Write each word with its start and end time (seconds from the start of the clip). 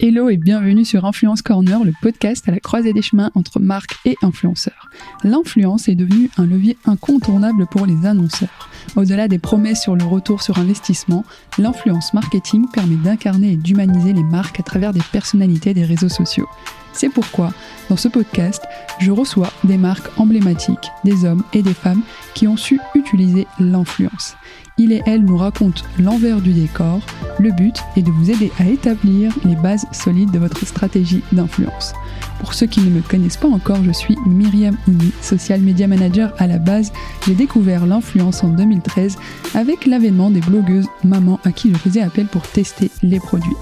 Hello 0.00 0.28
et 0.28 0.36
bienvenue 0.36 0.84
sur 0.84 1.04
Influence 1.04 1.40
Corner, 1.40 1.84
le 1.84 1.92
podcast 2.02 2.48
à 2.48 2.50
la 2.50 2.58
croisée 2.58 2.92
des 2.92 3.00
chemins 3.00 3.30
entre 3.36 3.60
marques 3.60 3.94
et 4.04 4.16
influenceurs. 4.22 4.90
L'influence 5.22 5.88
est 5.88 5.94
devenue 5.94 6.30
un 6.36 6.46
levier 6.46 6.76
incontournable 6.84 7.66
pour 7.70 7.86
les 7.86 8.04
annonceurs. 8.04 8.68
Au-delà 8.96 9.28
des 9.28 9.38
promesses 9.38 9.82
sur 9.82 9.94
le 9.94 10.02
retour 10.02 10.42
sur 10.42 10.58
investissement, 10.58 11.24
l'influence 11.58 12.12
marketing 12.12 12.66
permet 12.72 12.96
d'incarner 12.96 13.52
et 13.52 13.56
d'humaniser 13.56 14.12
les 14.12 14.24
marques 14.24 14.58
à 14.58 14.64
travers 14.64 14.92
des 14.92 15.02
personnalités 15.12 15.74
des 15.74 15.84
réseaux 15.84 16.08
sociaux. 16.08 16.48
C'est 16.94 17.08
pourquoi, 17.08 17.52
dans 17.90 17.96
ce 17.96 18.08
podcast, 18.08 18.62
je 19.00 19.10
reçois 19.10 19.50
des 19.64 19.76
marques 19.76 20.08
emblématiques, 20.18 20.90
des 21.04 21.24
hommes 21.24 21.42
et 21.52 21.62
des 21.62 21.74
femmes 21.74 22.02
qui 22.34 22.46
ont 22.46 22.56
su 22.56 22.80
utiliser 22.94 23.46
l'influence. 23.58 24.36
Il 24.78 24.92
et 24.92 25.02
elle 25.06 25.24
nous 25.24 25.36
racontent 25.36 25.82
l'envers 25.98 26.40
du 26.40 26.52
décor. 26.52 27.00
Le 27.38 27.50
but 27.52 27.76
est 27.96 28.02
de 28.02 28.10
vous 28.10 28.30
aider 28.30 28.50
à 28.58 28.66
établir 28.66 29.32
les 29.44 29.54
bases 29.56 29.86
solides 29.92 30.32
de 30.32 30.38
votre 30.38 30.66
stratégie 30.66 31.22
d'influence. 31.32 31.92
Pour 32.40 32.54
ceux 32.54 32.66
qui 32.66 32.80
ne 32.80 32.90
me 32.90 33.00
connaissent 33.00 33.36
pas 33.36 33.48
encore, 33.48 33.82
je 33.84 33.92
suis 33.92 34.16
Myriam 34.26 34.76
Ouni, 34.88 35.12
social 35.20 35.60
media 35.60 35.86
manager 35.86 36.32
à 36.38 36.46
la 36.46 36.58
base. 36.58 36.92
J'ai 37.26 37.34
découvert 37.34 37.86
l'influence 37.86 38.42
en 38.42 38.48
2013 38.48 39.16
avec 39.54 39.86
l'avènement 39.86 40.30
des 40.30 40.40
blogueuses 40.40 40.88
mamans 41.04 41.40
à 41.44 41.52
qui 41.52 41.72
je 41.72 41.78
faisais 41.78 42.02
appel 42.02 42.26
pour 42.26 42.42
tester 42.42 42.90
les 43.02 43.20
produits. 43.20 43.56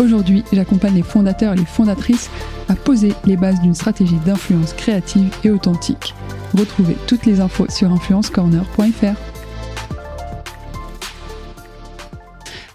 Aujourd'hui, 0.00 0.44
j'accompagne 0.50 0.94
les 0.94 1.02
fondateurs 1.02 1.52
et 1.52 1.56
les 1.56 1.64
fondatrices 1.66 2.30
à 2.68 2.74
poser 2.74 3.12
les 3.26 3.36
bases 3.36 3.60
d'une 3.60 3.74
stratégie 3.74 4.18
d'influence 4.24 4.72
créative 4.72 5.30
et 5.44 5.50
authentique. 5.50 6.14
Retrouvez 6.56 6.96
toutes 7.06 7.26
les 7.26 7.40
infos 7.40 7.66
sur 7.68 7.92
influencecorner.fr. 7.92 9.29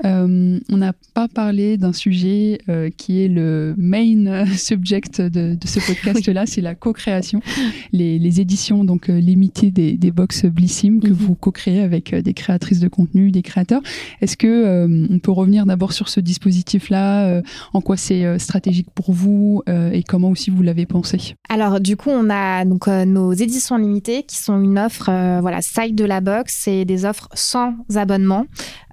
Euh, 0.05 0.59
on 0.69 0.77
n'a 0.77 0.93
pas 1.13 1.27
parlé 1.27 1.77
d'un 1.77 1.93
sujet 1.93 2.59
euh, 2.69 2.89
qui 2.95 3.23
est 3.23 3.27
le 3.27 3.73
main 3.77 4.45
subject 4.57 5.21
de, 5.21 5.57
ce 5.65 5.79
podcast-là, 5.79 6.45
c'est 6.45 6.61
la 6.61 6.75
co-création, 6.75 7.41
les, 7.91 8.39
éditions 8.39 8.83
donc 8.83 9.09
euh, 9.09 9.19
limitées 9.19 9.71
des, 9.71 10.11
box 10.11 10.45
Blissim 10.45 10.99
que 10.99 11.07
mhm. 11.07 11.13
vous 11.13 11.35
co-créez 11.35 11.81
avec 11.81 12.13
des 12.13 12.33
créatrices 12.33 12.79
de 12.79 12.87
contenu, 12.87 13.31
des 13.31 13.41
créateurs. 13.41 13.81
Est-ce 14.21 14.37
que 14.37 14.85
on 15.09 15.19
peut 15.19 15.31
revenir 15.31 15.65
d'abord 15.65 15.93
sur 15.93 16.09
ce 16.09 16.19
dispositif-là, 16.19 17.41
en 17.73 17.81
quoi 17.81 17.97
c'est 17.97 18.39
stratégique 18.39 18.87
pour 18.93 19.11
vous 19.11 19.63
et 19.67 20.03
comment 20.03 20.29
aussi 20.29 20.51
vous 20.51 20.61
l'avez 20.61 20.85
pensé? 20.85 21.35
Alors 21.49 21.79
du 21.79 21.97
coup, 21.97 22.11
on 22.11 22.29
a 22.29 22.63
donc 22.65 22.87
nos 22.87 23.33
éditions 23.33 23.77
limitées 23.77 24.23
qui 24.23 24.37
sont 24.37 24.61
une 24.61 24.79
offre, 24.79 25.05
voilà, 25.41 25.61
side 25.61 25.95
de 25.95 26.05
la 26.05 26.21
box, 26.21 26.55
c'est 26.61 26.85
des 26.85 27.05
offres 27.05 27.27
sans 27.33 27.73
abonnement 27.95 28.45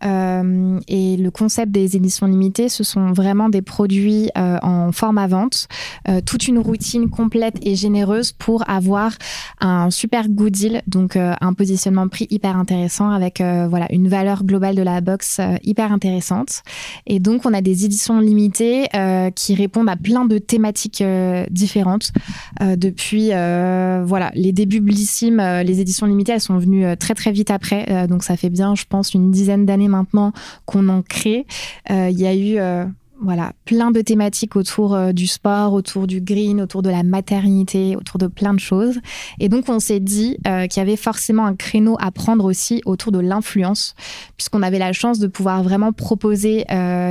et 0.02 1.02
et 1.03 1.17
le 1.17 1.31
concept 1.31 1.72
des 1.72 1.97
éditions 1.97 2.27
limitées, 2.27 2.69
ce 2.69 2.84
sont 2.84 3.12
vraiment 3.12 3.48
des 3.48 3.62
produits 3.62 4.31
euh, 4.36 4.58
en 4.62 4.92
forme 4.92 5.19
à 5.19 5.27
vente, 5.27 5.67
euh, 6.09 6.20
toute 6.25 6.47
une 6.47 6.59
routine 6.59 7.09
complète 7.09 7.56
et 7.62 7.75
généreuse 7.75 8.32
pour 8.32 8.69
avoir 8.69 9.12
un 9.60 9.91
super 9.91 10.28
good 10.28 10.53
deal, 10.53 10.82
donc 10.87 11.16
euh, 11.16 11.34
un 11.41 11.54
positionnement 11.54 12.09
prix 12.09 12.26
hyper 12.31 12.56
intéressant 12.56 13.10
avec 13.10 13.41
voilà 13.41 13.87
une 13.91 14.09
valeur 14.09 14.44
globale 14.44 14.75
de 14.76 14.82
la 14.82 15.00
box 15.00 15.41
hyper 15.62 15.93
intéressante. 15.93 16.62
Et 17.06 17.19
donc 17.19 17.47
on 17.47 17.53
a 17.53 17.60
des 17.60 17.84
éditions 17.84 18.21
limitées 18.21 18.88
qui 19.34 19.55
répondent 19.55 19.88
à 19.88 19.97
plein 19.97 20.25
de 20.25 20.38
thématiques 20.38 21.03
différentes. 21.50 22.12
depuis 22.60 23.28
voilà 23.28 24.31
les 24.34 24.53
débuts 24.53 24.81
Blissim, 24.81 25.38
les 25.65 25.81
éditions 25.81 26.06
limitées, 26.06 26.32
elles 26.32 26.41
sont 26.41 26.59
venues 26.59 26.97
très 26.97 27.15
très 27.15 27.32
vite 27.32 27.50
après, 27.50 28.06
donc 28.09 28.22
ça 28.22 28.37
fait 28.37 28.50
bien, 28.50 28.75
je 28.75 28.84
pense, 28.88 29.15
une 29.15 29.31
dizaine 29.31 29.66
d'années 29.66 29.88
maintenant 29.88 30.32
qu'on 30.66 30.88
créé. 31.00 31.47
Euh, 31.91 32.10
il 32.10 32.20
y 32.20 32.26
a 32.26 32.34
eu 32.34 32.58
euh, 32.58 32.84
voilà, 33.20 33.53
plein 33.64 33.92
de 33.92 34.00
thématiques 34.00 34.56
autour 34.56 34.94
euh, 34.94 35.12
du 35.12 35.26
sport, 35.26 35.72
autour 35.72 36.06
du 36.06 36.20
green, 36.20 36.60
autour 36.60 36.82
de 36.82 36.91
la 36.91 37.04
maternité, 37.04 37.97
autour 37.97 38.19
de 38.19 38.26
plein 38.26 38.53
de 38.53 38.60
choses. 38.60 38.98
Et 39.38 39.48
donc, 39.48 39.69
on 39.69 39.78
s'est 39.78 40.00
dit 40.00 40.36
qu'il 40.44 40.76
y 40.76 40.81
avait 40.81 40.97
forcément 40.97 41.47
un 41.47 41.54
créneau 41.54 41.97
à 42.00 42.10
prendre 42.10 42.44
aussi 42.44 42.82
autour 42.84 43.12
de 43.12 43.20
l'influence, 43.20 43.94
puisqu'on 44.36 44.62
avait 44.62 44.81
la 44.81 44.92
chance 44.92 45.19
de 45.20 45.28
pouvoir 45.28 45.62
vraiment 45.62 45.92
proposer 45.92 46.64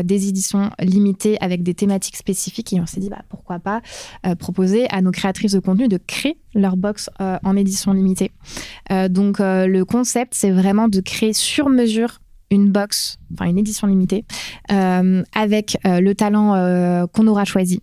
des 0.03 0.27
éditions 0.27 0.69
limitées 0.79 1.37
avec 1.41 1.63
des 1.63 1.73
thématiques 1.73 2.17
spécifiques. 2.17 2.73
Et 2.73 2.81
on 2.81 2.85
s'est 2.85 2.99
dit, 2.99 3.09
bah, 3.09 3.23
pourquoi 3.29 3.59
pas 3.59 3.81
proposer 4.37 4.89
à 4.89 5.01
nos 5.01 5.11
créatrices 5.11 5.53
de 5.53 5.59
contenu 5.59 5.87
de 5.87 5.97
créer 5.97 6.37
leur 6.53 6.75
box 6.75 7.09
en 7.19 7.55
édition 7.55 7.93
limitée. 7.93 8.31
donc, 9.09 9.37
le 9.39 9.83
concept, 9.83 10.33
c'est 10.35 10.51
vraiment 10.51 10.87
de 10.87 10.99
créer 10.99 11.33
sur 11.33 11.69
mesure 11.69 12.19
une 12.51 12.69
box, 12.69 13.17
enfin 13.33 13.45
une 13.45 13.57
édition 13.57 13.87
limitée, 13.87 14.25
euh, 14.71 15.23
avec 15.33 15.77
euh, 15.87 16.01
le 16.01 16.13
talent 16.13 16.53
euh, 16.53 17.07
qu'on 17.07 17.25
aura 17.27 17.45
choisi. 17.45 17.81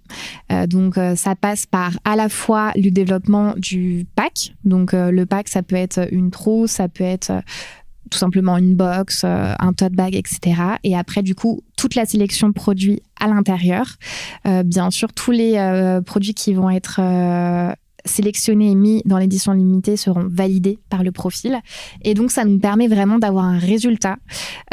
donc 0.69 0.99
ça 1.17 1.35
passe 1.35 1.67
par 1.67 1.93
à 2.05 2.15
la 2.17 2.29
fois 2.29 2.73
le 2.77 2.91
développement 2.91 3.55
du 3.57 4.07
pack. 4.15 4.55
Donc 4.65 4.93
le 4.93 5.25
pack, 5.25 5.49
ça 5.49 5.63
peut 5.63 5.77
être 5.77 6.13
une 6.13 6.31
trousse, 6.31 6.73
ça 6.73 6.89
peut 6.89 7.05
être 7.05 7.33
tout 8.11 8.19
simplement 8.19 8.57
une 8.57 8.75
box, 8.75 9.25
un 9.25 9.73
tote 9.73 9.93
bag, 9.93 10.15
etc. 10.15 10.61
Et 10.85 10.97
après, 10.97 11.23
du 11.23 11.35
coup, 11.35 11.63
toute 11.77 11.95
la 11.95 12.05
sélection 12.05 12.49
de 12.49 12.53
produits 12.53 13.03
à 13.21 13.29
l'intérieur. 13.29 13.97
bien 14.65 14.91
sûr, 14.91 15.13
tous 15.13 15.33
les 15.33 16.01
produits 16.05 16.35
qui 16.35 16.55
vont 16.55 16.71
être 16.71 17.01
sélectionnés 18.09 18.71
et 18.71 18.75
mis 18.75 19.03
dans 19.05 19.19
l'édition 19.19 19.53
limitée 19.53 19.97
seront 19.97 20.27
validés 20.29 20.79
par 20.91 21.03
le 21.03 21.13
profil. 21.13 21.61
Et 22.03 22.15
donc, 22.15 22.31
ça 22.31 22.45
nous 22.45 22.59
permet 22.59 22.89
vraiment 22.89 23.19
d'avoir 23.19 23.45
un 23.45 23.59
résultat 23.59 24.17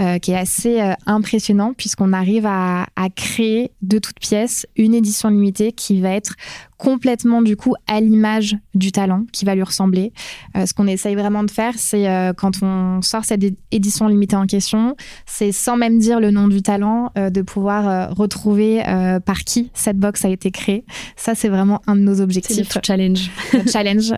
euh, 0.02 0.18
qui 0.20 0.32
est 0.32 0.38
assez 0.38 0.82
euh, 0.82 0.94
impressionnant 1.06 1.74
puisqu'on 1.74 2.14
arrive 2.14 2.46
à, 2.46 2.88
à, 2.96 3.10
créer 3.10 3.72
de 3.82 4.00
toutes 4.00 4.20
pièces 4.20 4.66
une 4.76 4.94
édition 4.94 5.30
limitée 5.30 5.72
qui 5.72 6.02
va 6.02 6.12
être 6.12 6.36
complètement 6.78 7.42
du 7.42 7.56
coup 7.56 7.76
à 7.88 8.02
l'image 8.02 8.58
du 8.74 8.92
talent 8.92 9.26
qui 9.32 9.46
va 9.46 9.56
lui 9.56 9.64
ressembler. 9.64 10.12
Euh, 10.56 10.66
ce 10.66 10.74
qu'on 10.74 10.88
essaye 10.88 11.16
vraiment 11.16 11.44
de 11.44 11.52
faire, 11.52 11.74
c'est 11.78 12.10
euh, 12.10 12.34
quand 12.34 12.62
on 12.62 13.02
sort 13.02 13.24
cette 13.24 13.44
édition 13.72 14.08
limitée 14.08 14.36
en 14.36 14.46
question, 14.46 14.96
c'est 15.26 15.52
sans 15.52 15.78
même 15.78 16.00
dire 16.00 16.20
le 16.20 16.32
nom 16.32 16.48
du 16.48 16.62
talent, 16.62 17.12
euh, 17.18 17.30
de 17.30 17.42
pouvoir 17.42 18.16
retrouver 18.16 18.82
par 19.26 19.40
qui 19.40 19.72
cette 19.74 19.98
box 19.98 20.26
a 20.26 20.30
été 20.30 20.52
créée. 20.52 20.86
Ça, 21.16 21.36
c'est 21.36 21.50
vraiment 21.50 21.82
un 21.88 21.96
de 21.96 22.02
nos 22.02 22.22
objectifs. 22.22 22.68
C'est 22.70 22.86
challenge. 22.86 23.30
challenge. 23.72 24.14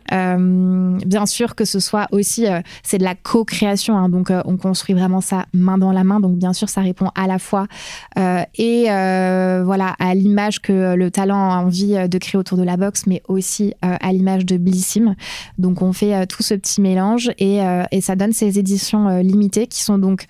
bien 1.05 1.25
sûr 1.25 1.55
que 1.55 1.65
ce 1.65 1.79
soit 1.79 2.07
aussi, 2.11 2.45
c'est 2.83 2.97
de 2.97 3.03
la 3.03 3.15
co-création, 3.15 3.97
hein, 3.97 4.09
donc 4.09 4.31
on 4.45 4.57
construit 4.57 4.95
vraiment 4.95 5.21
ça 5.21 5.45
main 5.53 5.77
dans 5.77 5.91
la 5.91 6.03
main. 6.03 6.19
Donc 6.19 6.37
bien 6.37 6.53
sûr, 6.53 6.69
ça 6.69 6.81
répond 6.81 7.09
à 7.15 7.27
la 7.27 7.39
fois 7.39 7.67
et 8.15 8.83
voilà 8.85 9.95
à 9.99 10.15
l'image 10.15 10.61
que 10.61 10.95
le 10.95 11.11
talent 11.11 11.51
a 11.51 11.57
envie 11.57 11.95
de 12.07 12.17
créer 12.17 12.37
autour 12.37 12.46
de 12.55 12.63
la 12.63 12.77
boxe, 12.77 13.05
mais 13.07 13.21
aussi 13.27 13.73
euh, 13.83 13.95
à 13.99 14.13
l'image 14.13 14.45
de 14.45 14.57
Blissim. 14.57 15.15
Donc 15.57 15.81
on 15.81 15.91
fait 15.91 16.15
euh, 16.15 16.25
tout 16.25 16.43
ce 16.43 16.53
petit 16.53 16.81
mélange 16.81 17.31
et, 17.37 17.61
euh, 17.61 17.83
et 17.91 18.01
ça 18.01 18.15
donne 18.15 18.31
ces 18.31 18.59
éditions 18.59 19.19
limitées 19.19 19.67
qui 19.67 19.81
sont 19.81 19.97
donc 19.97 20.25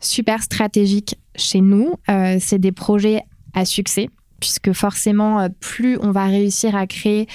super 0.00 0.42
stratégiques 0.42 1.16
chez 1.36 1.60
nous. 1.60 1.94
c'est 2.40 2.58
des 2.58 2.72
projets 2.72 3.22
à 3.54 3.64
succès 3.64 4.10
puisque 4.40 4.72
forcément, 4.72 5.48
plus 5.60 5.98
on 6.02 6.10
va 6.10 6.26
réussir 6.26 6.76
à 6.76 6.86
créer 6.86 7.26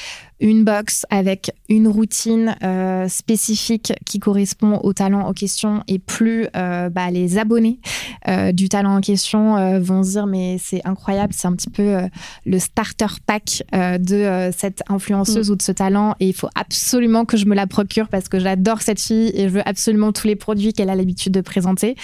une 0.41 0.63
box 0.63 1.05
avec 1.09 1.51
une 1.69 1.87
routine 1.87 2.55
euh, 2.63 3.07
spécifique 3.07 3.93
qui 4.05 4.19
correspond 4.19 4.79
au 4.83 4.91
talent 4.91 5.21
en 5.21 5.33
question 5.33 5.83
et 5.87 5.99
plus 5.99 6.47
euh, 6.55 6.89
bah, 6.89 7.11
les 7.11 7.37
abonnés 7.37 7.79
euh, 8.27 8.51
du 8.51 8.67
talent 8.67 8.97
en 8.97 9.01
question 9.01 9.79
vont 9.79 10.03
se 10.03 10.11
dire 10.11 10.25
mais 10.25 10.57
c'est 10.59 10.81
incroyable, 10.85 11.33
c'est 11.33 11.47
un 11.47 11.53
petit 11.53 11.69
peu 11.69 11.97
le 12.45 12.59
starter 12.59 13.05
pack 13.25 13.63
de 13.71 14.51
cette 14.55 14.83
influenceuse 14.89 15.49
mm. 15.49 15.53
ou 15.53 15.55
de 15.55 15.61
ce 15.61 15.71
talent 15.71 16.15
et 16.19 16.27
il 16.27 16.33
faut 16.33 16.49
absolument 16.55 17.25
que 17.25 17.37
je 17.37 17.45
me 17.45 17.55
la 17.55 17.67
procure 17.67 18.07
parce 18.07 18.27
que 18.27 18.39
j'adore 18.39 18.81
cette 18.81 18.99
fille 18.99 19.31
et 19.35 19.43
je 19.43 19.53
veux 19.53 19.67
absolument 19.67 20.11
tous 20.11 20.27
les 20.27 20.35
produits 20.35 20.73
qu'elle 20.73 20.89
a 20.89 20.95
l'habitude 20.95 21.33
de 21.33 21.41
présenter. 21.41 21.95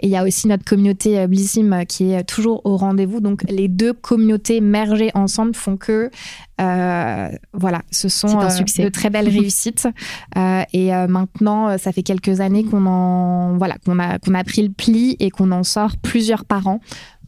Et 0.00 0.06
il 0.06 0.10
y 0.10 0.16
a 0.16 0.24
aussi 0.24 0.46
notre 0.46 0.64
communauté 0.64 1.26
Blissim 1.26 1.84
qui 1.86 2.12
est 2.12 2.24
toujours 2.24 2.60
au 2.64 2.76
rendez-vous. 2.76 3.20
Donc 3.20 3.42
les 3.48 3.68
deux 3.68 3.92
communautés 3.92 4.60
mergées 4.60 5.10
ensemble 5.14 5.54
font 5.54 5.76
que 5.76 6.10
voilà, 7.52 7.82
ce 7.90 8.08
sont 8.08 8.38
de 8.38 8.88
très 8.88 9.10
belles 9.10 9.28
réussites. 9.38 9.88
et 10.36 10.90
maintenant, 11.08 11.78
ça 11.78 11.92
fait 11.92 12.02
quelques 12.02 12.40
années 12.40 12.64
qu'on 12.64 12.86
en 12.86 13.56
voilà 13.56 13.76
qu'on 13.84 13.98
a 13.98 14.18
qu'on 14.18 14.34
a 14.34 14.44
pris 14.44 14.62
le 14.62 14.72
pli 14.72 15.16
et 15.20 15.30
qu'on 15.30 15.50
en 15.52 15.62
sort 15.62 15.96
plusieurs 15.96 16.44
par 16.44 16.66
an 16.66 16.80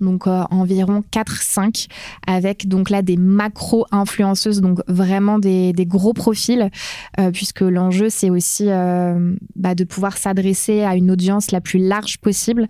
donc 0.02 0.26
euh, 0.26 0.42
environ 0.50 1.02
4-5, 1.10 1.88
avec 2.26 2.68
donc 2.68 2.90
là 2.90 3.02
des 3.02 3.16
macro-influenceuses, 3.16 4.60
donc 4.60 4.80
vraiment 4.88 5.38
des, 5.38 5.72
gros 5.86 6.12
profils, 6.12 6.70
euh, 7.18 7.30
puisque 7.30 7.60
l'enjeu 7.60 8.10
c'est 8.10 8.30
aussi 8.30 8.66
euh, 8.68 9.34
bah, 9.56 9.74
de 9.74 9.84
pouvoir 9.84 10.16
s'adresser 10.16 10.82
à 10.82 10.96
une 10.96 11.10
audience 11.10 11.50
la 11.50 11.60
plus 11.60 11.78
large 11.78 12.18
possible, 12.18 12.68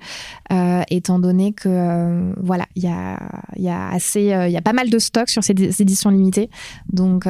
étant 0.90 1.18
donné 1.18 1.52
que 1.52 2.34
voilà, 2.42 2.66
il 2.76 2.82
y 2.82 2.88
a, 2.88 3.18
y 3.56 3.68
a 3.68 3.88
assez, 3.88 4.24
y 4.24 4.56
a 4.56 4.60
pas 4.60 4.72
mal 4.74 4.90
de 4.90 4.98
stocks 4.98 5.30
sur 5.30 5.42
ces 5.42 5.52
éditions 5.80 6.10
limitées, 6.10 6.50
donc 6.92 7.26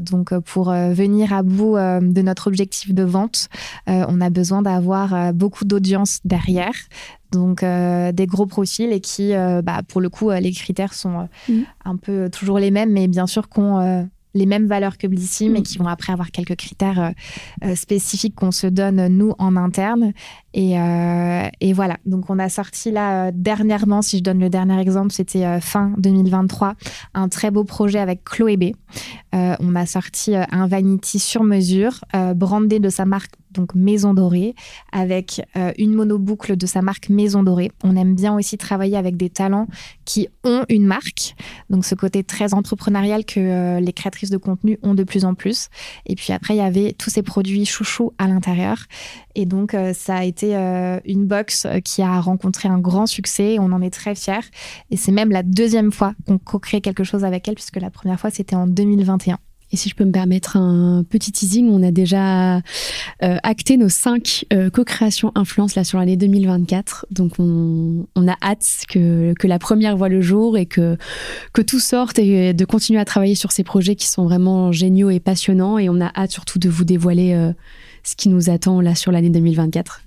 donc 0.00 0.38
pour 0.40 0.70
venir 0.70 1.32
à 1.32 1.42
bout 1.42 1.76
de 1.76 2.22
notre 2.22 2.48
objectif 2.48 2.92
de 2.92 3.02
vente, 3.02 3.48
on 3.86 4.20
a 4.20 4.30
besoin 4.30 4.62
d'avoir 4.62 5.32
beaucoup 5.32 5.64
d'audience 5.64 6.20
derrière 6.24 6.74
donc 7.36 7.62
euh, 7.62 8.12
des 8.12 8.26
gros 8.26 8.46
profils 8.46 8.92
et 8.92 9.00
qui, 9.00 9.34
euh, 9.34 9.62
bah, 9.62 9.82
pour 9.86 10.00
le 10.00 10.08
coup, 10.08 10.30
euh, 10.30 10.40
les 10.40 10.52
critères 10.52 10.94
sont 10.94 11.28
mm. 11.48 11.62
un 11.84 11.96
peu 11.96 12.28
toujours 12.30 12.58
les 12.58 12.70
mêmes, 12.70 12.92
mais 12.92 13.08
bien 13.08 13.26
sûr 13.26 13.48
qu'on 13.48 14.08
les 14.34 14.44
mêmes 14.44 14.66
valeurs 14.66 14.98
que 14.98 15.06
Blissim 15.06 15.54
et 15.56 15.60
mm. 15.60 15.62
qui 15.62 15.78
vont 15.78 15.86
après 15.86 16.12
avoir 16.12 16.30
quelques 16.30 16.56
critères 16.56 17.12
spécifiques 17.74 18.34
qu'on 18.34 18.50
se 18.50 18.66
donne 18.66 19.06
nous 19.08 19.32
en 19.38 19.56
interne. 19.56 20.12
Et, 20.52 20.74
et, 21.60 21.72
voilà, 21.72 21.96
donc 22.04 22.28
on 22.28 22.38
a 22.38 22.50
sorti 22.50 22.90
là 22.90 23.30
dernièrement, 23.32 24.02
si 24.02 24.18
je 24.18 24.22
donne 24.22 24.38
le 24.38 24.50
dernier 24.50 24.78
exemple, 24.78 25.12
c'était 25.12 25.58
fin 25.62 25.94
2023, 25.96 26.74
un 27.14 27.28
très 27.30 27.50
beau 27.50 27.64
projet 27.64 27.98
avec 27.98 28.24
Chloé 28.24 28.58
B. 28.58 28.64
on 29.32 29.74
a 29.74 29.86
sorti 29.86 30.34
un 30.36 30.66
vanity 30.66 31.18
sur 31.18 31.42
mesure, 31.42 32.04
brandé 32.34 32.78
de 32.78 32.90
sa 32.90 33.06
marque 33.06 33.32
donc 33.56 33.74
Maison 33.74 34.14
Dorée, 34.14 34.54
avec 34.92 35.42
euh, 35.56 35.72
une 35.78 35.94
monoboucle 35.94 36.56
de 36.56 36.66
sa 36.66 36.82
marque 36.82 37.08
Maison 37.08 37.42
Dorée. 37.42 37.72
On 37.82 37.96
aime 37.96 38.14
bien 38.14 38.34
aussi 38.34 38.58
travailler 38.58 38.96
avec 38.96 39.16
des 39.16 39.30
talents 39.30 39.66
qui 40.04 40.28
ont 40.44 40.64
une 40.68 40.86
marque, 40.86 41.34
donc 41.70 41.84
ce 41.84 41.94
côté 41.94 42.22
très 42.22 42.54
entrepreneurial 42.54 43.24
que 43.24 43.40
euh, 43.40 43.80
les 43.80 43.92
créatrices 43.92 44.30
de 44.30 44.36
contenu 44.36 44.78
ont 44.82 44.94
de 44.94 45.04
plus 45.04 45.24
en 45.24 45.34
plus. 45.34 45.68
Et 46.06 46.14
puis 46.14 46.32
après, 46.32 46.54
il 46.54 46.58
y 46.58 46.60
avait 46.60 46.92
tous 46.92 47.10
ces 47.10 47.22
produits 47.22 47.64
chouchous 47.64 48.12
à 48.18 48.28
l'intérieur. 48.28 48.78
Et 49.34 49.46
donc, 49.46 49.74
euh, 49.74 49.92
ça 49.92 50.16
a 50.16 50.24
été 50.24 50.54
une 51.04 51.26
box 51.26 51.66
qui 51.84 52.02
a 52.02 52.20
rencontré 52.20 52.68
un 52.68 52.78
grand 52.78 53.06
succès. 53.06 53.56
On 53.58 53.72
en 53.72 53.82
est 53.82 53.90
très 53.90 54.14
fiers. 54.14 54.50
Et 54.90 54.96
c'est 54.96 55.12
même 55.12 55.30
la 55.30 55.42
deuxième 55.42 55.92
fois 55.92 56.14
qu'on 56.26 56.38
co-crée 56.38 56.80
quelque 56.80 57.04
chose 57.04 57.24
avec 57.24 57.46
elle, 57.48 57.54
puisque 57.54 57.76
la 57.76 57.90
première 57.90 58.18
fois, 58.18 58.30
c'était 58.30 58.56
en 58.56 58.66
2021. 58.66 59.38
Et 59.72 59.76
si 59.76 59.88
je 59.88 59.94
peux 59.96 60.04
me 60.04 60.12
permettre 60.12 60.56
un 60.56 61.04
petit 61.08 61.32
teasing, 61.32 61.68
on 61.68 61.82
a 61.82 61.90
déjà 61.90 62.56
euh, 62.56 62.60
acté 63.42 63.76
nos 63.76 63.88
cinq 63.88 64.44
euh, 64.52 64.70
co-créations 64.70 65.32
influence 65.34 65.74
là 65.74 65.82
sur 65.82 65.98
l'année 65.98 66.16
2024. 66.16 67.06
Donc 67.10 67.32
on, 67.38 68.06
on, 68.14 68.28
a 68.28 68.36
hâte 68.42 68.84
que, 68.88 69.34
que 69.34 69.46
la 69.46 69.58
première 69.58 69.96
voit 69.96 70.08
le 70.08 70.20
jour 70.20 70.56
et 70.56 70.66
que, 70.66 70.96
que 71.52 71.62
tout 71.62 71.80
sorte 71.80 72.18
et 72.20 72.54
de 72.54 72.64
continuer 72.64 73.00
à 73.00 73.04
travailler 73.04 73.34
sur 73.34 73.50
ces 73.50 73.64
projets 73.64 73.96
qui 73.96 74.06
sont 74.06 74.24
vraiment 74.24 74.70
géniaux 74.70 75.10
et 75.10 75.20
passionnants. 75.20 75.78
Et 75.78 75.88
on 75.88 76.00
a 76.00 76.12
hâte 76.16 76.30
surtout 76.30 76.60
de 76.60 76.68
vous 76.68 76.84
dévoiler 76.84 77.34
euh, 77.34 77.52
ce 78.04 78.14
qui 78.14 78.28
nous 78.28 78.50
attend 78.50 78.80
là 78.80 78.94
sur 78.94 79.10
l'année 79.10 79.30
2024. 79.30 80.05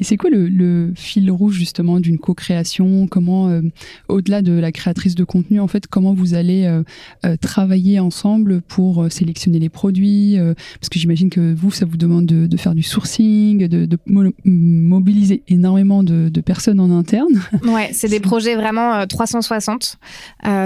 C'est 0.00 0.16
quoi 0.16 0.30
le, 0.30 0.92
fil 0.94 1.30
rouge 1.30 1.54
justement 1.54 1.98
d'une 1.98 2.18
co-création? 2.18 3.08
Comment, 3.08 3.48
euh, 3.48 3.62
au-delà 4.08 4.40
de 4.40 4.52
la 4.52 4.70
créatrice 4.70 5.16
de 5.16 5.24
contenu, 5.24 5.58
en 5.58 5.66
fait, 5.66 5.88
comment 5.88 6.14
vous 6.14 6.34
allez 6.34 6.66
euh, 6.66 6.82
euh, 7.24 7.36
travailler 7.36 7.98
ensemble 7.98 8.60
pour 8.60 9.10
sélectionner 9.10 9.58
les 9.58 9.68
produits 9.68 10.36
Parce 10.80 10.88
que 10.88 10.98
j'imagine 10.98 11.30
que 11.30 11.52
vous, 11.54 11.72
ça 11.72 11.84
vous 11.84 11.96
demande 11.96 12.26
de, 12.26 12.56
faire 12.56 12.74
du 12.74 12.82
sourcing, 12.82 13.66
de, 13.66 13.98
mobiliser 14.44 15.42
énormément 15.48 16.02
de, 16.02 16.40
personnes 16.40 16.80
en 16.80 16.96
interne. 16.96 17.26
Ouais, 17.66 17.90
c'est 17.92 18.08
des 18.08 18.20
projets 18.20 18.54
vraiment 18.54 19.04
360. 19.06 19.98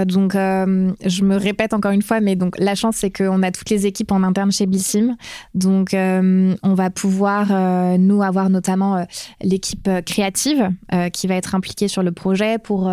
donc, 0.05 0.33
je 0.33 1.23
me 1.23 1.35
répète 1.35 1.73
encore 1.73 1.91
une 1.91 2.03
fois, 2.03 2.21
mais 2.21 2.35
donc 2.35 2.57
la 2.59 2.75
chance, 2.75 2.97
c'est 2.97 3.09
qu'on 3.09 3.41
a 3.41 3.51
toutes 3.51 3.69
les 3.69 3.87
équipes 3.87 4.11
en 4.11 4.21
interne 4.21 4.51
chez 4.51 4.67
Bissim. 4.67 5.15
Donc, 5.55 5.89
on 5.93 6.73
va 6.75 6.89
pouvoir 6.91 7.97
nous 7.97 8.21
avoir 8.21 8.49
notamment 8.49 8.90
euh, 8.95 9.03
l'équipe 9.41 9.87
euh, 9.87 10.01
créative 10.01 10.69
euh, 10.93 11.09
qui 11.09 11.27
va 11.27 11.35
être 11.35 11.55
impliquée 11.55 11.87
sur 11.87 12.03
le 12.03 12.11
projet 12.11 12.57
pour 12.57 12.91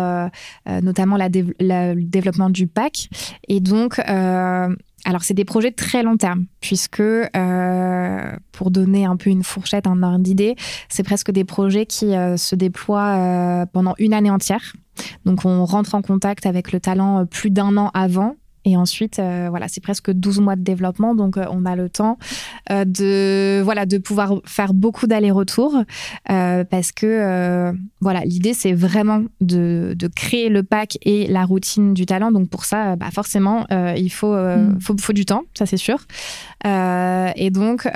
notamment 0.65 1.17
la 1.17 1.29
le 1.29 2.01
développement 2.01 2.49
du 2.49 2.67
pack. 2.67 3.09
Et 3.47 3.59
donc, 3.59 3.99
alors, 3.99 5.21
c'est 5.21 5.33
des 5.33 5.45
projets 5.45 5.71
très 5.71 6.03
long 6.03 6.17
terme, 6.17 6.45
puisque 6.59 7.01
pour 8.51 8.71
donner 8.71 9.05
un 9.05 9.15
peu 9.15 9.29
une 9.29 9.43
fourchette, 9.43 9.87
un 9.87 10.03
ordre 10.03 10.19
d'idée, 10.19 10.55
c'est 10.89 11.03
presque 11.03 11.31
des 11.31 11.43
projets 11.43 11.85
qui 11.85 12.11
se 12.35 12.55
déploient 12.55 13.65
pendant 13.73 13.95
une 13.99 14.13
année 14.13 14.31
entière. 14.31 14.73
Donc, 15.25 15.45
on 15.45 15.65
rentre 15.65 15.95
en 15.95 16.01
contact 16.01 16.45
avec 16.45 16.71
le 16.71 16.79
talent 16.79 17.25
plus 17.25 17.49
d'un 17.49 17.77
an 17.77 17.91
avant 17.93 18.35
et 18.65 18.75
ensuite, 18.75 19.19
euh, 19.19 19.47
voilà, 19.49 19.67
c'est 19.67 19.81
presque 19.81 20.11
12 20.11 20.39
mois 20.41 20.55
de 20.55 20.61
développement, 20.61 21.15
donc 21.15 21.37
euh, 21.37 21.45
on 21.49 21.65
a 21.65 21.75
le 21.75 21.89
temps 21.89 22.17
euh, 22.71 22.83
de, 22.85 23.61
voilà, 23.63 23.85
de 23.85 23.97
pouvoir 23.97 24.41
faire 24.45 24.73
beaucoup 24.73 25.07
d'allers-retours 25.07 25.83
parce 26.25 26.91
que 26.91 27.73
voilà, 28.01 28.21
l'idée 28.21 28.53
c'est 28.53 28.73
vraiment 28.73 29.23
de, 29.41 29.93
de, 29.97 30.07
créer 30.07 30.49
le 30.49 30.63
pack 30.63 30.97
et 31.01 31.27
la 31.27 31.45
routine 31.45 31.93
du 31.93 32.05
talent. 32.05 32.31
Donc 32.31 32.49
pour 32.49 32.65
ça, 32.65 32.95
bah, 32.95 33.09
forcément, 33.11 33.65
il 33.69 34.09
faut, 34.09 34.35
mm. 34.35 34.79
faut, 34.81 34.95
faut, 34.99 35.13
du 35.13 35.25
temps, 35.25 35.43
ça 35.57 35.65
c'est 35.65 35.77
sûr. 35.77 35.99
et 36.65 37.49
donc, 37.51 37.89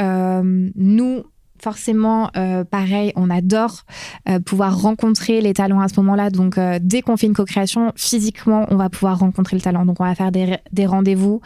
nous, 0.76 1.24
forcément, 1.64 2.30
euh, 2.36 2.66
pareil, 2.66 3.14
on 3.16 3.30
adore 3.30 3.84
euh, 4.28 4.40
pouvoir 4.40 4.82
rencontrer 4.82 5.40
les 5.40 5.54
talents 5.54 5.80
à 5.80 5.88
ce 5.88 5.98
moment-là. 6.02 6.30
Donc, 6.30 6.58
euh, 6.58 6.78
dès 6.82 7.02
qu'on 7.02 7.16
fait 7.16 7.28
une 7.28 7.34
co-création, 7.34 7.94
physiquement, 7.96 8.68
on 8.70 8.76
va 8.76 8.90
pouvoir 8.90 9.20
rencontrer 9.20 9.56
le 9.56 9.62
talent. 9.62 9.86
Donc, 9.86 10.02
on 10.02 10.04
va 10.04 10.14
faire 10.14 10.32
des, 10.32 10.58
des 10.74 10.86
rendez-vous. 10.86 11.42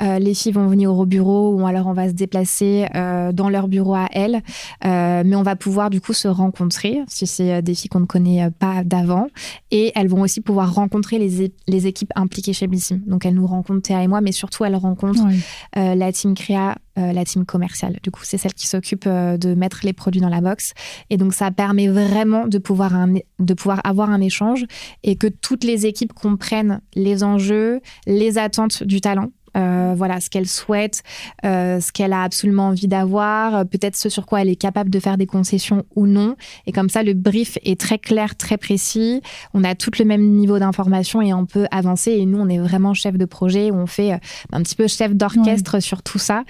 Les 0.00 0.34
filles 0.34 0.52
vont 0.52 0.66
venir 0.66 0.92
au 0.92 1.06
bureau 1.06 1.54
ou 1.54 1.66
alors 1.66 1.86
on 1.86 1.92
va 1.92 2.08
se 2.08 2.14
déplacer 2.14 2.86
dans 3.32 3.48
leur 3.48 3.68
bureau 3.68 3.94
à 3.94 4.08
elles. 4.12 4.42
mais 4.84 5.34
on 5.34 5.42
va 5.42 5.56
pouvoir 5.56 5.90
du 5.90 6.00
coup 6.00 6.12
se 6.12 6.28
rencontrer 6.28 7.00
si 7.08 7.26
c'est 7.26 7.62
des 7.62 7.74
filles 7.74 7.88
qu'on 7.88 8.00
ne 8.00 8.06
connaît 8.06 8.50
pas 8.50 8.84
d'avant. 8.84 9.28
Et 9.70 9.92
elles 9.94 10.08
vont 10.08 10.22
aussi 10.22 10.40
pouvoir 10.40 10.74
rencontrer 10.74 11.18
les, 11.18 11.52
les 11.66 11.86
équipes 11.86 12.12
impliquées 12.16 12.52
chez 12.52 12.66
Blissim. 12.66 13.00
Donc, 13.06 13.26
elles 13.26 13.34
nous 13.34 13.46
rencontrent 13.46 13.82
Théa 13.82 14.02
et 14.02 14.08
moi, 14.08 14.20
mais 14.20 14.32
surtout 14.32 14.64
elles 14.64 14.76
rencontrent 14.76 15.26
la 15.74 16.12
team 16.12 16.34
créa, 16.34 16.76
la 16.96 17.24
team 17.24 17.44
commerciale. 17.44 17.98
Du 18.02 18.10
coup, 18.10 18.22
c'est 18.24 18.38
celle 18.38 18.54
qui 18.54 18.66
s'occupe 18.66 19.06
de 19.06 19.54
mettre 19.54 19.80
les 19.84 19.92
produits 19.92 20.20
dans 20.20 20.28
la 20.28 20.40
box. 20.40 20.74
Et 21.10 21.16
donc, 21.16 21.34
ça 21.34 21.50
permet 21.50 21.88
vraiment 21.88 22.46
de 22.46 22.58
pouvoir, 22.58 22.92
de 23.38 23.54
pouvoir 23.54 23.80
avoir 23.84 24.10
un 24.10 24.20
échange 24.20 24.64
et 25.02 25.16
que 25.16 25.26
toutes 25.26 25.64
les 25.64 25.86
équipes 25.86 26.12
comprennent 26.12 26.80
les 26.94 27.24
enjeux, 27.24 27.80
les 28.06 28.38
attentes 28.38 28.82
du 28.82 29.00
talent 29.00 29.30
euh, 29.56 29.94
voilà, 29.96 30.20
ce 30.20 30.30
qu'elle 30.30 30.46
souhaite, 30.46 31.02
euh, 31.44 31.80
ce 31.80 31.92
qu'elle 31.92 32.12
a 32.12 32.22
absolument 32.22 32.68
envie 32.68 32.88
d'avoir, 32.88 33.56
euh, 33.56 33.64
peut-être 33.64 33.96
ce 33.96 34.08
sur 34.08 34.26
quoi 34.26 34.42
elle 34.42 34.48
est 34.48 34.56
capable 34.56 34.90
de 34.90 35.00
faire 35.00 35.16
des 35.16 35.26
concessions 35.26 35.84
ou 35.94 36.06
non. 36.06 36.36
Et 36.66 36.72
comme 36.72 36.88
ça, 36.88 37.02
le 37.02 37.14
brief 37.14 37.58
est 37.64 37.80
très 37.80 37.98
clair, 37.98 38.36
très 38.36 38.58
précis. 38.58 39.22
On 39.54 39.64
a 39.64 39.74
tout 39.74 39.90
le 39.98 40.04
même 40.04 40.22
niveau 40.32 40.58
d'information 40.58 41.22
et 41.22 41.32
on 41.32 41.46
peut 41.46 41.66
avancer. 41.70 42.12
Et 42.12 42.26
nous, 42.26 42.38
on 42.38 42.48
est 42.48 42.58
vraiment 42.58 42.94
chef 42.94 43.16
de 43.16 43.24
projet, 43.24 43.70
on 43.72 43.86
fait 43.86 44.12
un 44.52 44.62
petit 44.62 44.76
peu 44.76 44.86
chef 44.86 45.14
d'orchestre 45.14 45.80
sur 45.80 46.02
tout 46.02 46.18
ça 46.18 46.42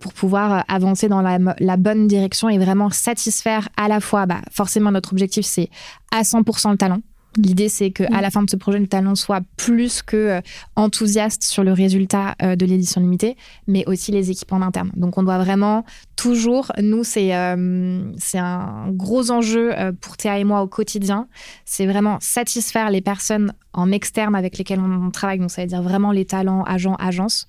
pour 0.00 0.12
pouvoir 0.12 0.64
avancer 0.68 1.08
dans 1.08 1.22
la, 1.22 1.38
la, 1.58 1.76
bonne 1.76 2.06
direction 2.06 2.48
et 2.48 2.58
vraiment 2.58 2.90
satisfaire 2.90 3.68
à 3.76 3.88
la 3.88 4.00
fois, 4.00 4.26
bah, 4.26 4.40
forcément, 4.50 4.90
notre 4.90 5.12
objectif, 5.12 5.44
c'est 5.44 5.68
à 6.10 6.22
100% 6.22 6.72
le 6.72 6.76
talent. 6.76 7.00
L'idée, 7.36 7.68
c'est 7.68 7.90
qu'à 7.90 8.06
à 8.12 8.20
la 8.20 8.30
fin 8.30 8.42
de 8.42 8.50
ce 8.50 8.56
projet, 8.56 8.78
le 8.78 8.86
talent 8.86 9.14
soit 9.14 9.40
plus 9.56 10.02
que 10.02 10.16
euh, 10.16 10.40
enthousiaste 10.76 11.42
sur 11.42 11.64
le 11.64 11.72
résultat 11.72 12.34
euh, 12.42 12.56
de 12.56 12.64
l'édition 12.64 13.00
limitée, 13.00 13.36
mais 13.66 13.84
aussi 13.86 14.12
les 14.12 14.30
équipes 14.30 14.52
en 14.52 14.62
interne. 14.62 14.90
Donc, 14.94 15.18
on 15.18 15.22
doit 15.22 15.38
vraiment 15.38 15.84
toujours, 16.16 16.72
nous, 16.80 17.04
c'est 17.04 17.34
euh, 17.34 18.02
c'est 18.18 18.38
un 18.38 18.90
gros 18.90 19.30
enjeu 19.30 19.72
pour 20.00 20.16
Théa 20.16 20.38
et 20.38 20.44
moi 20.44 20.62
au 20.62 20.68
quotidien. 20.68 21.28
C'est 21.64 21.86
vraiment 21.86 22.18
satisfaire 22.20 22.90
les 22.90 23.00
personnes 23.00 23.52
en 23.72 23.90
externe 23.90 24.34
avec 24.34 24.56
lesquelles 24.58 24.80
on 24.80 25.10
travaille. 25.10 25.38
Donc, 25.38 25.50
ça 25.50 25.62
veut 25.62 25.68
dire 25.68 25.82
vraiment 25.82 26.12
les 26.12 26.24
talents, 26.24 26.62
agents, 26.62 26.96
agences 26.96 27.46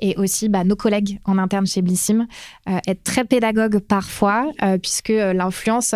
et 0.00 0.16
aussi 0.16 0.48
bah, 0.48 0.64
nos 0.64 0.76
collègues 0.76 1.20
en 1.24 1.38
interne 1.38 1.66
chez 1.66 1.82
Blissim, 1.82 2.26
euh, 2.68 2.78
être 2.86 3.02
très 3.02 3.24
pédagogue 3.24 3.78
parfois, 3.78 4.50
euh, 4.62 4.78
puisque 4.78 5.10
euh, 5.10 5.32
l'influence, 5.32 5.94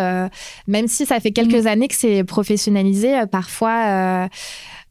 même 0.67 0.89
si 0.89 1.07
ça 1.07 1.21
fait 1.21 1.31
quelques 1.31 1.65
mm. 1.65 1.69
années 1.69 1.89
que 1.89 1.95
c'est 1.95 2.25
professionnalisé, 2.25 3.27
parfois 3.31 4.29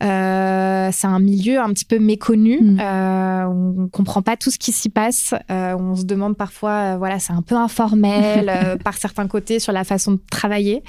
c'est 0.02 1.08
un 1.08 1.20
milieu 1.20 1.60
un 1.60 1.70
petit 1.70 1.86
peu 1.86 2.00
méconnu. 2.00 2.60
Mm. 2.62 2.80
on 2.82 3.88
comprend 3.92 4.22
pas 4.22 4.38
tout 4.38 4.50
ce 4.52 4.58
qui 4.58 4.72
s'y 4.72 4.90
passe. 4.90 5.34
on 5.50 5.96
se 5.96 6.06
demande 6.06 6.36
parfois, 6.36 6.98
voilà, 6.98 7.20
c'est 7.20 7.34
un 7.34 7.42
peu 7.42 7.56
informel 7.56 8.80
par 8.84 8.96
certains 8.96 9.28
côtés 9.28 9.60
sur 9.60 9.74
la 9.74 9.84
façon 9.84 10.14
de 10.14 10.20
travailler. 10.30 10.84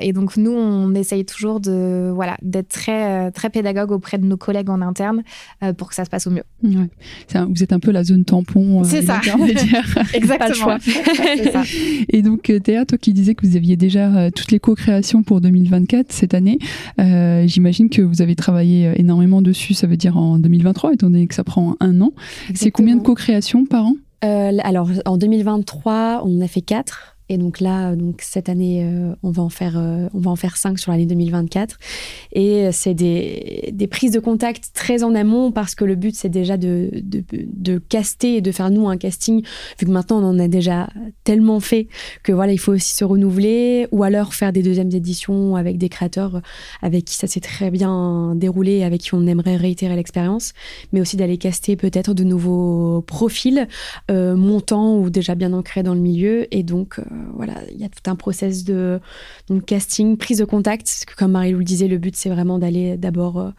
et 0.00 0.12
donc 0.12 0.36
nous, 0.36 0.52
on 0.52 0.94
essaye 0.94 1.24
toujours 1.24 1.60
de, 1.60 2.10
voilà, 2.14 2.36
d'être 2.42 2.68
très, 2.68 3.30
très 3.30 3.50
pédagogue 3.50 3.92
auprès 3.92 4.18
de 4.18 4.26
nos 4.26 4.36
collègues 4.36 4.70
en 4.70 4.80
interne 4.80 5.22
pour 5.76 5.88
que 5.88 5.94
ça 5.94 6.04
se 6.04 6.10
passe 6.10 6.26
au 6.26 6.30
mieux. 6.30 6.44
vous 6.62 7.62
êtes 7.62 7.72
un 7.72 7.80
peu 7.80 7.90
la 7.90 8.04
zone 8.04 8.24
tampon. 8.24 8.84
c'est 8.84 9.02
ça. 9.02 9.20
Exactement. 10.14 10.76
Et 12.08 12.22
donc, 12.22 12.52
Théa, 12.62 12.84
toi 12.84 12.98
qui 12.98 13.12
disais 13.12 13.34
que 13.34 13.46
vous 13.46 13.56
aviez 13.56 13.76
déjà 13.76 14.30
toutes 14.30 14.50
les 14.50 14.58
co-créations 14.58 15.22
pour 15.22 15.40
2024 15.40 16.12
cette 16.12 16.34
année, 16.34 16.58
j'imagine 16.98 17.88
que 17.88 18.02
vous 18.02 18.22
avez 18.22 18.33
travaillé 18.34 18.92
énormément 19.00 19.42
dessus, 19.42 19.74
ça 19.74 19.86
veut 19.86 19.96
dire 19.96 20.16
en 20.16 20.38
2023, 20.38 20.94
étant 20.94 21.10
donné 21.10 21.26
que 21.26 21.34
ça 21.34 21.44
prend 21.44 21.76
un 21.80 22.00
an. 22.00 22.12
C'est 22.54 22.70
combien 22.70 22.96
de 22.96 23.02
co-créations 23.02 23.66
par 23.66 23.86
an? 23.86 23.94
Alors, 24.22 24.88
en 25.04 25.18
2023, 25.18 26.22
on 26.24 26.40
a 26.40 26.48
fait 26.48 26.62
quatre. 26.62 27.13
Et 27.28 27.38
donc 27.38 27.60
là, 27.60 27.96
donc 27.96 28.20
cette 28.20 28.48
année, 28.48 28.84
euh, 28.84 29.14
on 29.22 29.30
va 29.30 29.42
en 29.42 29.48
faire, 29.48 29.78
euh, 29.78 30.08
on 30.14 30.20
va 30.20 30.30
en 30.30 30.36
faire 30.36 30.56
cinq 30.56 30.78
sur 30.78 30.92
l'année 30.92 31.06
2024. 31.06 31.78
Et 32.32 32.70
c'est 32.72 32.94
des, 32.94 33.70
des, 33.72 33.86
prises 33.86 34.12
de 34.12 34.20
contact 34.20 34.70
très 34.74 35.04
en 35.04 35.14
amont 35.14 35.52
parce 35.52 35.74
que 35.74 35.84
le 35.84 35.94
but 35.94 36.14
c'est 36.14 36.28
déjà 36.28 36.56
de, 36.56 36.90
de, 36.94 37.24
de, 37.30 37.78
caster 37.78 38.36
et 38.36 38.40
de 38.40 38.52
faire 38.52 38.70
nous 38.70 38.88
un 38.88 38.96
casting. 38.96 39.42
Vu 39.78 39.86
que 39.86 39.90
maintenant 39.90 40.22
on 40.22 40.26
en 40.26 40.38
a 40.38 40.48
déjà 40.48 40.88
tellement 41.22 41.60
fait 41.60 41.88
que 42.22 42.32
voilà, 42.32 42.52
il 42.52 42.58
faut 42.58 42.72
aussi 42.72 42.94
se 42.94 43.04
renouveler 43.04 43.86
ou 43.92 44.02
alors 44.02 44.34
faire 44.34 44.52
des 44.52 44.62
deuxièmes 44.62 44.90
éditions 44.92 45.56
avec 45.56 45.78
des 45.78 45.88
créateurs 45.88 46.42
avec 46.82 47.04
qui 47.04 47.14
ça 47.14 47.26
s'est 47.26 47.40
très 47.40 47.70
bien 47.70 48.34
déroulé, 48.34 48.82
avec 48.82 49.00
qui 49.02 49.14
on 49.14 49.26
aimerait 49.26 49.56
réitérer 49.56 49.96
l'expérience, 49.96 50.52
mais 50.92 51.00
aussi 51.00 51.16
d'aller 51.16 51.38
caster 51.38 51.76
peut-être 51.76 52.14
de 52.14 52.24
nouveaux 52.24 53.02
profils 53.02 53.68
euh, 54.10 54.36
montants 54.36 54.98
ou 54.98 55.10
déjà 55.10 55.34
bien 55.34 55.52
ancrés 55.52 55.82
dans 55.82 55.94
le 55.94 56.00
milieu. 56.00 56.46
Et 56.54 56.62
donc 56.62 56.98
euh, 56.98 57.04
voilà, 57.34 57.54
il 57.70 57.80
y 57.80 57.84
a 57.84 57.88
tout 57.88 58.10
un 58.10 58.16
process 58.16 58.64
de 58.64 59.00
casting, 59.66 60.16
prise 60.16 60.38
de 60.38 60.44
contact. 60.44 61.04
comme 61.16 61.32
Marie-Lou 61.32 61.58
le 61.58 61.64
disait, 61.64 61.88
le 61.88 61.98
but 61.98 62.16
c'est 62.16 62.28
vraiment 62.28 62.58
d'aller 62.58 62.96
d'abord 62.96 63.38
euh, 63.38 63.50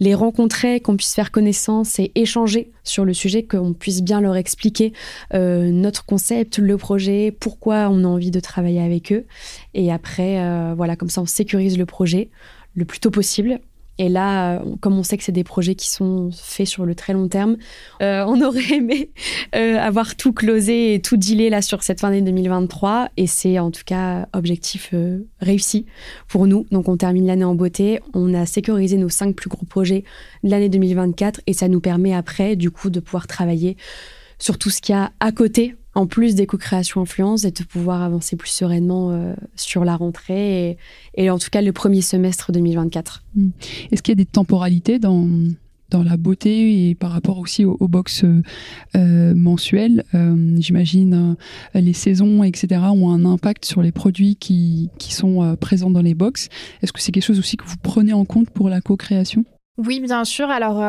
les 0.00 0.14
rencontrer, 0.14 0.80
qu'on 0.80 0.96
puisse 0.96 1.14
faire 1.14 1.30
connaissance 1.30 1.98
et 1.98 2.12
échanger 2.14 2.72
sur 2.84 3.04
le 3.04 3.14
sujet, 3.14 3.44
qu'on 3.44 3.72
puisse 3.72 4.02
bien 4.02 4.20
leur 4.20 4.36
expliquer 4.36 4.92
euh, 5.34 5.70
notre 5.70 6.04
concept, 6.04 6.58
le 6.58 6.76
projet, 6.76 7.34
pourquoi 7.38 7.88
on 7.90 8.04
a 8.04 8.08
envie 8.08 8.30
de 8.30 8.40
travailler 8.40 8.80
avec 8.80 9.12
eux. 9.12 9.26
Et 9.74 9.92
après, 9.92 10.74
voilà, 10.74 10.96
comme 10.96 11.10
ça 11.10 11.22
on 11.22 11.26
sécurise 11.26 11.78
le 11.78 11.86
projet 11.86 12.30
le 12.74 12.84
plus 12.84 13.00
tôt 13.00 13.10
possible 13.10 13.60
et 14.00 14.08
là, 14.08 14.54
euh, 14.54 14.64
comme 14.80 14.98
on 14.98 15.02
sait 15.02 15.18
que 15.18 15.24
c'est 15.24 15.30
des 15.30 15.44
projets 15.44 15.74
qui 15.74 15.86
sont 15.90 16.30
faits 16.32 16.66
sur 16.66 16.86
le 16.86 16.94
très 16.94 17.12
long 17.12 17.28
terme, 17.28 17.58
euh, 18.00 18.24
on 18.26 18.40
aurait 18.40 18.72
aimé 18.72 19.10
euh, 19.54 19.76
avoir 19.76 20.16
tout 20.16 20.32
closé 20.32 20.94
et 20.94 21.02
tout 21.02 21.18
dealé 21.18 21.50
là 21.50 21.60
sur 21.60 21.82
cette 21.82 22.00
fin 22.00 22.08
d'année 22.08 22.22
2023. 22.22 23.10
Et 23.18 23.26
c'est 23.26 23.58
en 23.58 23.70
tout 23.70 23.82
cas 23.84 24.26
objectif 24.32 24.94
réussi 25.42 25.84
pour 26.28 26.46
nous. 26.46 26.64
Donc 26.70 26.88
on 26.88 26.96
termine 26.96 27.26
l'année 27.26 27.44
en 27.44 27.54
beauté. 27.54 28.00
On 28.14 28.32
a 28.32 28.46
sécurisé 28.46 28.96
nos 28.96 29.10
cinq 29.10 29.36
plus 29.36 29.50
gros 29.50 29.66
projets 29.66 30.04
de 30.44 30.50
l'année 30.50 30.70
2024 30.70 31.42
et 31.46 31.52
ça 31.52 31.68
nous 31.68 31.80
permet 31.80 32.14
après 32.14 32.56
du 32.56 32.70
coup 32.70 32.88
de 32.88 33.00
pouvoir 33.00 33.26
travailler 33.26 33.76
sur 34.38 34.56
tout 34.56 34.70
ce 34.70 34.80
qu'il 34.80 34.94
y 34.94 34.98
a 34.98 35.12
à 35.20 35.30
côté 35.30 35.74
en 35.94 36.06
plus 36.06 36.34
des 36.34 36.46
co-créations 36.46 37.00
influence 37.00 37.44
et 37.44 37.50
de 37.50 37.64
pouvoir 37.64 38.02
avancer 38.02 38.36
plus 38.36 38.50
sereinement 38.50 39.10
euh, 39.10 39.34
sur 39.56 39.84
la 39.84 39.96
rentrée 39.96 40.76
et, 41.14 41.30
en 41.30 41.38
tout 41.38 41.50
cas 41.50 41.62
le 41.62 41.72
premier 41.72 42.02
semestre 42.02 42.52
2024. 42.52 43.24
Hmm. 43.34 43.50
Est-ce 43.90 44.02
qu'il 44.02 44.12
y 44.12 44.18
a 44.18 44.22
des 44.22 44.26
temporalités 44.26 44.98
dans, 44.98 45.28
dans 45.90 46.02
la 46.02 46.16
beauté 46.16 46.88
et 46.88 46.94
par 46.94 47.10
rapport 47.10 47.38
aussi 47.38 47.64
aux, 47.64 47.88
box 47.88 48.24
euh, 48.24 49.34
mensuelles 49.34 50.04
euh, 50.14 50.56
J'imagine 50.58 51.36
les 51.74 51.92
saisons, 51.92 52.44
etc., 52.44 52.82
ont 52.92 53.10
un 53.10 53.24
impact 53.24 53.64
sur 53.64 53.82
les 53.82 53.92
produits 53.92 54.36
qui, 54.36 54.90
qui 54.98 55.12
sont 55.12 55.56
présents 55.60 55.90
dans 55.90 56.02
les 56.02 56.14
box? 56.14 56.48
Est-ce 56.82 56.92
que 56.92 57.00
c'est 57.00 57.12
quelque 57.12 57.24
chose 57.24 57.38
aussi 57.38 57.56
que 57.56 57.64
vous 57.64 57.76
prenez 57.82 58.12
en 58.12 58.24
compte 58.24 58.50
pour 58.50 58.68
la 58.68 58.80
co-création? 58.80 59.44
Oui, 59.78 60.00
bien 60.00 60.24
sûr. 60.24 60.50
Alors 60.50 60.80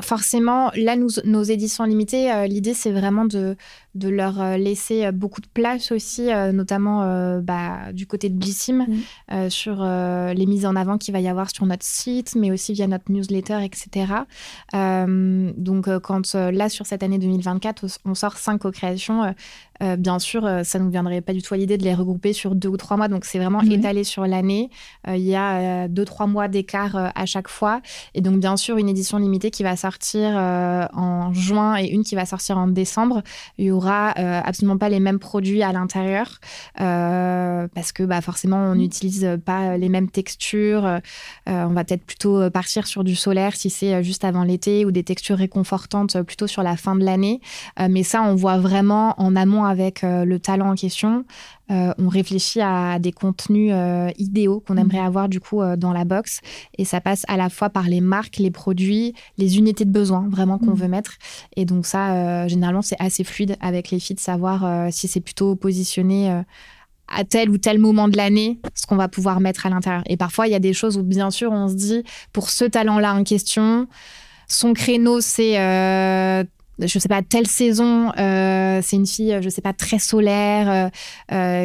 forcément, 0.00 0.70
là, 0.74 0.96
nos 0.96 1.42
éditions 1.42 1.84
limitées, 1.84 2.46
l'idée, 2.48 2.74
c'est 2.74 2.92
vraiment 2.92 3.24
de, 3.24 3.56
de 3.94 4.08
leur 4.08 4.40
euh, 4.40 4.56
laisser 4.56 5.04
euh, 5.04 5.12
beaucoup 5.12 5.40
de 5.40 5.46
place 5.52 5.92
aussi, 5.92 6.32
euh, 6.32 6.52
notamment 6.52 6.82
bah, 7.40 7.92
du 7.92 8.06
côté 8.06 8.28
de 8.28 8.34
Blissim, 8.34 8.86
mm. 9.30 9.50
sur 9.50 9.82
les 9.82 10.46
mises 10.46 10.66
en 10.66 10.76
avant 10.76 10.98
qu'il 10.98 11.12
va 11.12 11.20
y 11.20 11.28
avoir 11.28 11.50
sur 11.50 11.66
notre 11.66 11.84
site, 11.84 12.34
mais 12.36 12.50
aussi 12.50 12.72
via 12.72 12.86
notre 12.86 13.10
newsletter, 13.10 13.58
etc. 13.64 14.12
donc, 14.72 15.98
quand 16.00 16.34
là, 16.34 16.68
sur 16.68 16.86
cette 16.86 17.02
année 17.02 17.18
2024, 17.18 18.00
on 18.04 18.14
sort 18.14 18.36
cinq 18.36 18.58
co-créations, 18.58 19.34
bien 19.98 20.18
sûr, 20.18 20.42
ça 20.64 20.78
ne 20.78 20.84
nous 20.84 20.90
viendrait 20.90 21.20
pas 21.20 21.32
du 21.32 21.42
tout 21.42 21.54
à 21.54 21.56
l'idée 21.56 21.78
de 21.78 21.84
les 21.84 21.94
regrouper 21.94 22.32
sur 22.32 22.54
deux 22.54 22.68
ou 22.68 22.76
trois 22.76 22.96
mois. 22.96 23.08
Donc, 23.08 23.24
c'est 23.24 23.38
vraiment 23.38 23.60
étalé 23.62 24.04
sur 24.04 24.26
l'année. 24.26 24.70
Il 25.08 25.20
y 25.20 25.34
a 25.34 25.88
deux, 25.88 26.04
trois 26.04 26.26
mois 26.26 26.48
d'écart 26.48 27.12
à 27.14 27.26
chaque 27.26 27.48
fois. 27.48 27.80
Et 28.14 28.20
donc, 28.20 28.38
bien 28.38 28.56
sûr, 28.56 28.76
une 28.78 28.88
édition 28.88 29.18
limitée 29.18 29.50
qui 29.50 29.62
va 29.62 29.76
sortir 29.76 30.30
en 30.36 31.32
juin 31.32 31.76
et 31.76 31.86
une 31.86 32.04
qui 32.04 32.14
va 32.14 32.26
sortir 32.26 32.58
en 32.58 32.68
décembre. 32.68 33.22
Il 33.58 33.66
y 33.66 33.70
aura 33.70 33.81
euh, 33.90 34.40
absolument 34.44 34.78
pas 34.78 34.88
les 34.88 35.00
mêmes 35.00 35.18
produits 35.18 35.62
à 35.62 35.72
l'intérieur 35.72 36.40
euh, 36.80 37.66
parce 37.74 37.92
que 37.92 38.02
bah, 38.02 38.20
forcément, 38.20 38.56
on 38.56 38.74
mm. 38.74 38.78
n'utilise 38.78 39.38
pas 39.44 39.76
les 39.76 39.88
mêmes 39.88 40.10
textures. 40.10 40.86
Euh, 40.86 41.00
on 41.46 41.68
va 41.68 41.84
peut-être 41.84 42.04
plutôt 42.04 42.50
partir 42.50 42.86
sur 42.86 43.04
du 43.04 43.14
solaire 43.14 43.56
si 43.56 43.70
c'est 43.70 44.02
juste 44.02 44.24
avant 44.24 44.44
l'été 44.44 44.84
ou 44.84 44.90
des 44.90 45.02
textures 45.02 45.36
réconfortantes 45.36 46.20
plutôt 46.22 46.46
sur 46.46 46.62
la 46.62 46.76
fin 46.76 46.96
de 46.96 47.04
l'année. 47.04 47.40
mais 47.88 48.02
ça, 48.02 48.22
on 48.22 48.34
voit 48.34 48.58
vraiment 48.58 49.14
en 49.20 49.36
amont 49.36 49.64
avec 49.64 50.02
le 50.02 50.38
talent 50.38 50.70
en 50.70 50.74
question. 50.74 51.24
on 51.68 52.08
réfléchit 52.08 52.60
à 52.60 52.98
des 52.98 53.12
contenus 53.12 53.74
idéaux 54.18 54.60
qu'on 54.60 54.74
mm. 54.74 54.78
aimerait 54.78 55.00
avoir 55.00 55.28
du 55.28 55.40
coup 55.40 55.62
dans 55.76 55.92
la 55.92 56.04
box 56.04 56.40
et 56.78 56.84
ça 56.84 57.00
passe 57.00 57.24
à 57.28 57.36
la 57.36 57.48
fois 57.48 57.70
par 57.70 57.84
les 57.84 58.00
marques, 58.00 58.38
les 58.38 58.50
produits, 58.50 59.14
les 59.38 59.58
unités 59.58 59.84
de 59.84 59.92
besoin 59.92 60.26
vraiment 60.28 60.58
qu'on 60.58 60.72
mm. 60.72 60.80
veut 60.80 60.88
mettre 60.88 61.12
et 61.56 61.64
donc 61.64 61.86
ça 61.86 62.46
généralement 62.48 62.82
c'est 62.82 63.00
assez 63.00 63.24
fluide 63.24 63.56
avec 63.60 63.71
les 63.90 63.98
filles 63.98 64.16
de 64.16 64.20
savoir 64.20 64.64
euh, 64.64 64.88
si 64.90 65.08
c'est 65.08 65.20
plutôt 65.20 65.56
positionné 65.56 66.30
euh, 66.30 66.42
à 67.08 67.24
tel 67.24 67.50
ou 67.50 67.58
tel 67.58 67.78
moment 67.78 68.08
de 68.08 68.16
l'année, 68.16 68.58
ce 68.74 68.86
qu'on 68.86 68.96
va 68.96 69.08
pouvoir 69.08 69.40
mettre 69.40 69.66
à 69.66 69.70
l'intérieur. 69.70 70.02
Et 70.06 70.16
parfois, 70.16 70.46
il 70.46 70.52
y 70.52 70.56
a 70.56 70.60
des 70.60 70.72
choses 70.72 70.96
où, 70.96 71.02
bien 71.02 71.30
sûr, 71.30 71.52
on 71.52 71.68
se 71.68 71.74
dit, 71.74 72.04
pour 72.32 72.48
ce 72.50 72.64
talent-là 72.64 73.14
en 73.14 73.24
question, 73.24 73.86
son 74.48 74.72
créneau, 74.72 75.20
c'est 75.20 75.58
euh, 75.60 76.44
je 76.78 76.98
sais 76.98 77.08
pas 77.08 77.22
telle 77.22 77.46
saison 77.46 78.12
c'est 78.16 78.96
une 78.96 79.06
fille 79.06 79.38
je 79.40 79.48
sais 79.48 79.60
pas 79.60 79.72
très 79.72 79.98
solaire 79.98 80.90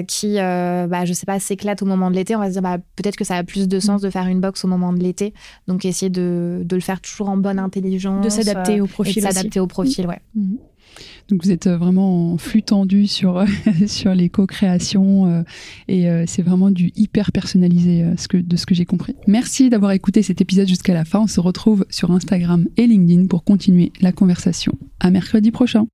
qui 0.07 0.35
bah 0.35 1.05
je 1.05 1.13
sais 1.13 1.25
pas 1.25 1.39
s'éclate 1.39 1.81
au 1.81 1.85
moment 1.85 2.11
de 2.11 2.15
l'été 2.15 2.35
on 2.35 2.39
va 2.39 2.47
se 2.47 2.53
dire 2.53 2.61
bah, 2.61 2.77
peut-être 2.95 3.15
que 3.15 3.23
ça 3.23 3.35
a 3.35 3.43
plus 3.43 3.67
de 3.67 3.79
sens 3.79 4.01
de 4.01 4.09
faire 4.09 4.27
une 4.27 4.41
box 4.41 4.63
au 4.65 4.67
moment 4.67 4.93
de 4.93 4.99
l'été 4.99 5.33
donc 5.67 5.85
essayer 5.85 6.09
de, 6.09 6.61
de, 6.63 6.75
le 6.75 6.81
faire 6.81 7.01
toujours 7.01 7.29
en 7.29 7.37
bonne 7.37 7.59
intelligence 7.59 8.23
de 8.23 8.29
s'adapter 8.29 8.81
au 8.81 8.87
profil 8.87 9.15
de 9.15 9.21
s'adapter 9.21 9.59
au 9.59 9.67
profil 9.67 10.07
ouais 10.07 10.19
mmh. 10.35 10.55
Donc 11.29 11.43
vous 11.43 11.51
êtes 11.51 11.67
euh, 11.67 11.77
vraiment 11.77 12.33
en 12.33 12.37
flux 12.37 12.63
tendu 12.63 13.07
sur, 13.07 13.43
sur 13.87 14.13
les 14.13 14.29
co-créations 14.29 15.27
euh, 15.27 15.43
et 15.87 16.09
euh, 16.09 16.23
c'est 16.27 16.41
vraiment 16.41 16.71
du 16.71 16.91
hyper 16.95 17.31
personnalisé 17.31 18.03
de 18.03 18.55
ce 18.57 18.65
que 18.65 18.75
j'ai 18.75 18.85
compris. 18.85 19.15
Merci 19.27 19.69
d'avoir 19.69 19.91
écouté 19.91 20.21
cet 20.21 20.41
épisode 20.41 20.67
jusqu'à 20.67 20.93
la 20.93 21.05
fin. 21.05 21.19
On 21.19 21.27
se 21.27 21.39
retrouve 21.39 21.85
sur 21.89 22.11
Instagram 22.11 22.67
et 22.77 22.87
LinkedIn 22.87 23.27
pour 23.27 23.43
continuer 23.43 23.91
la 24.01 24.11
conversation. 24.11 24.73
À 24.99 25.11
mercredi 25.11 25.51
prochain. 25.51 25.87